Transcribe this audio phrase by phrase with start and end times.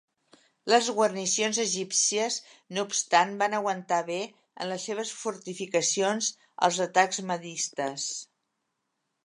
[0.71, 2.37] Les guarnicions egípcies
[2.77, 6.31] no obstant van aguantar bé en les seves fortificacions
[6.69, 8.09] els atacs mahdistes.